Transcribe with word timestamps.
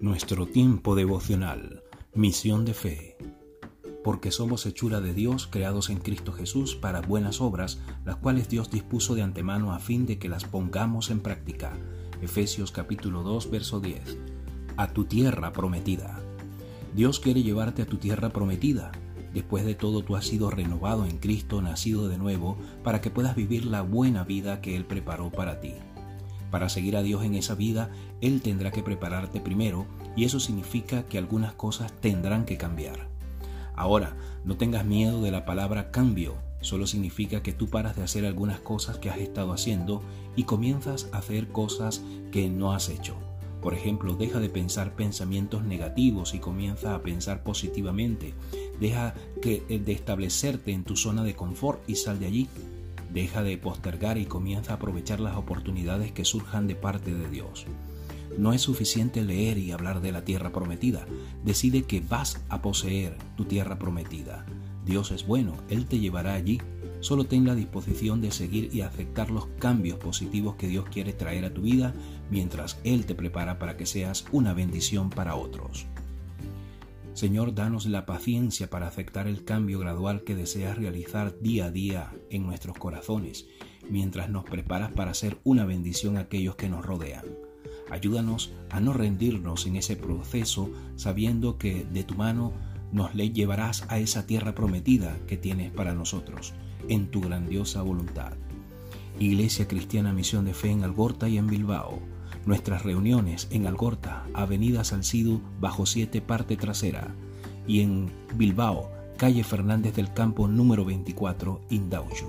nuestro 0.00 0.46
tiempo 0.46 0.94
devocional, 0.94 1.82
Misión 2.14 2.64
de 2.64 2.72
Fe. 2.72 3.18
Porque 4.02 4.30
somos 4.30 4.64
hechura 4.64 5.02
de 5.02 5.12
Dios, 5.12 5.46
creados 5.46 5.90
en 5.90 5.98
Cristo 5.98 6.32
Jesús 6.32 6.74
para 6.74 7.02
buenas 7.02 7.42
obras, 7.42 7.80
las 8.06 8.16
cuales 8.16 8.48
Dios 8.48 8.70
dispuso 8.70 9.14
de 9.14 9.20
antemano 9.20 9.74
a 9.74 9.78
fin 9.78 10.06
de 10.06 10.18
que 10.18 10.30
las 10.30 10.44
pongamos 10.44 11.10
en 11.10 11.20
práctica. 11.20 11.76
Efesios 12.22 12.72
capítulo 12.72 13.22
2, 13.22 13.50
verso 13.50 13.80
10. 13.80 14.16
A 14.78 14.88
tu 14.94 15.04
tierra 15.04 15.52
prometida. 15.52 16.18
Dios 16.94 17.20
quiere 17.20 17.42
llevarte 17.42 17.82
a 17.82 17.86
tu 17.86 17.98
tierra 17.98 18.30
prometida. 18.30 18.92
Después 19.34 19.66
de 19.66 19.74
todo, 19.74 20.02
tú 20.02 20.16
has 20.16 20.24
sido 20.24 20.50
renovado 20.50 21.04
en 21.04 21.18
Cristo, 21.18 21.60
nacido 21.60 22.08
de 22.08 22.16
nuevo, 22.16 22.56
para 22.82 23.02
que 23.02 23.10
puedas 23.10 23.36
vivir 23.36 23.66
la 23.66 23.82
buena 23.82 24.24
vida 24.24 24.62
que 24.62 24.76
Él 24.76 24.86
preparó 24.86 25.30
para 25.30 25.60
ti. 25.60 25.74
Para 26.50 26.68
seguir 26.68 26.96
a 26.96 27.02
Dios 27.02 27.24
en 27.24 27.34
esa 27.34 27.54
vida, 27.54 27.90
Él 28.20 28.42
tendrá 28.42 28.70
que 28.70 28.82
prepararte 28.82 29.40
primero 29.40 29.86
y 30.16 30.24
eso 30.24 30.40
significa 30.40 31.04
que 31.04 31.18
algunas 31.18 31.52
cosas 31.52 31.92
tendrán 32.00 32.44
que 32.44 32.56
cambiar. 32.56 33.08
Ahora, 33.76 34.16
no 34.44 34.56
tengas 34.56 34.84
miedo 34.84 35.22
de 35.22 35.30
la 35.30 35.44
palabra 35.44 35.90
cambio, 35.90 36.36
solo 36.60 36.86
significa 36.86 37.42
que 37.42 37.52
tú 37.52 37.68
paras 37.68 37.96
de 37.96 38.02
hacer 38.02 38.26
algunas 38.26 38.60
cosas 38.60 38.98
que 38.98 39.10
has 39.10 39.18
estado 39.18 39.52
haciendo 39.52 40.02
y 40.36 40.44
comienzas 40.44 41.08
a 41.12 41.18
hacer 41.18 41.48
cosas 41.48 42.02
que 42.32 42.50
no 42.50 42.72
has 42.72 42.88
hecho. 42.88 43.16
Por 43.62 43.74
ejemplo, 43.74 44.14
deja 44.14 44.40
de 44.40 44.48
pensar 44.48 44.94
pensamientos 44.94 45.64
negativos 45.64 46.34
y 46.34 46.38
comienza 46.38 46.94
a 46.94 47.02
pensar 47.02 47.42
positivamente. 47.42 48.34
Deja 48.80 49.14
que, 49.42 49.60
de 49.68 49.92
establecerte 49.92 50.72
en 50.72 50.84
tu 50.84 50.96
zona 50.96 51.24
de 51.24 51.36
confort 51.36 51.82
y 51.88 51.96
sal 51.96 52.18
de 52.18 52.26
allí. 52.26 52.48
Deja 53.12 53.42
de 53.42 53.58
postergar 53.58 54.18
y 54.18 54.26
comienza 54.26 54.72
a 54.72 54.76
aprovechar 54.76 55.20
las 55.20 55.36
oportunidades 55.36 56.12
que 56.12 56.24
surjan 56.24 56.66
de 56.66 56.76
parte 56.76 57.12
de 57.12 57.28
Dios. 57.28 57.66
No 58.38 58.52
es 58.52 58.62
suficiente 58.62 59.24
leer 59.24 59.58
y 59.58 59.72
hablar 59.72 60.00
de 60.00 60.12
la 60.12 60.24
tierra 60.24 60.52
prometida. 60.52 61.06
Decide 61.44 61.82
que 61.82 62.00
vas 62.00 62.44
a 62.48 62.62
poseer 62.62 63.16
tu 63.36 63.44
tierra 63.44 63.78
prometida. 63.78 64.46
Dios 64.86 65.10
es 65.10 65.26
bueno, 65.26 65.56
Él 65.68 65.86
te 65.86 65.98
llevará 65.98 66.34
allí. 66.34 66.60
Solo 67.00 67.24
ten 67.24 67.46
la 67.46 67.54
disposición 67.54 68.20
de 68.20 68.30
seguir 68.30 68.70
y 68.72 68.82
aceptar 68.82 69.30
los 69.30 69.46
cambios 69.58 69.98
positivos 69.98 70.56
que 70.56 70.68
Dios 70.68 70.84
quiere 70.90 71.12
traer 71.12 71.44
a 71.44 71.54
tu 71.54 71.62
vida 71.62 71.94
mientras 72.30 72.78
Él 72.84 73.06
te 73.06 73.14
prepara 73.14 73.58
para 73.58 73.76
que 73.76 73.86
seas 73.86 74.26
una 74.32 74.52
bendición 74.52 75.10
para 75.10 75.34
otros. 75.34 75.86
Señor, 77.20 77.54
danos 77.54 77.84
la 77.84 78.06
paciencia 78.06 78.70
para 78.70 78.88
aceptar 78.88 79.26
el 79.26 79.44
cambio 79.44 79.78
gradual 79.78 80.24
que 80.24 80.34
deseas 80.34 80.78
realizar 80.78 81.38
día 81.38 81.66
a 81.66 81.70
día 81.70 82.14
en 82.30 82.46
nuestros 82.46 82.78
corazones, 82.78 83.46
mientras 83.90 84.30
nos 84.30 84.44
preparas 84.44 84.90
para 84.92 85.12
ser 85.12 85.36
una 85.44 85.66
bendición 85.66 86.16
a 86.16 86.20
aquellos 86.20 86.56
que 86.56 86.70
nos 86.70 86.82
rodean. 86.82 87.26
Ayúdanos 87.90 88.54
a 88.70 88.80
no 88.80 88.94
rendirnos 88.94 89.66
en 89.66 89.76
ese 89.76 89.96
proceso 89.96 90.70
sabiendo 90.96 91.58
que 91.58 91.84
de 91.84 92.04
tu 92.04 92.14
mano 92.14 92.54
nos 92.90 93.14
le 93.14 93.30
llevarás 93.30 93.84
a 93.90 93.98
esa 93.98 94.26
tierra 94.26 94.54
prometida 94.54 95.18
que 95.26 95.36
tienes 95.36 95.70
para 95.70 95.92
nosotros, 95.92 96.54
en 96.88 97.10
tu 97.10 97.20
grandiosa 97.20 97.82
voluntad. 97.82 98.32
Iglesia 99.18 99.68
Cristiana 99.68 100.14
Misión 100.14 100.46
de 100.46 100.54
Fe 100.54 100.70
en 100.70 100.84
Algorta 100.84 101.28
y 101.28 101.36
en 101.36 101.48
Bilbao 101.48 102.00
Nuestras 102.46 102.82
reuniones 102.82 103.48
en 103.50 103.66
Algorta, 103.66 104.24
Avenida 104.34 104.84
Salcido, 104.84 105.40
bajo 105.60 105.86
7, 105.86 106.20
parte 106.22 106.56
trasera, 106.56 107.14
y 107.66 107.80
en 107.80 108.10
Bilbao, 108.34 108.90
calle 109.16 109.42
Fernández 109.44 109.94
del 109.94 110.12
Campo 110.12 110.48
número 110.48 110.84
24, 110.84 111.60
Indauchu. 111.70 112.26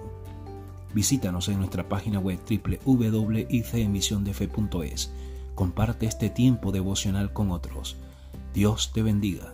Visítanos 0.93 1.47
en 1.47 1.57
nuestra 1.59 1.87
página 1.87 2.19
web 2.19 2.39
www.icemisiondefe.es. 2.85 5.11
Comparte 5.55 6.05
este 6.05 6.29
tiempo 6.29 6.73
devocional 6.73 7.31
con 7.31 7.51
otros. 7.51 7.95
Dios 8.53 8.91
te 8.93 9.01
bendiga. 9.01 9.53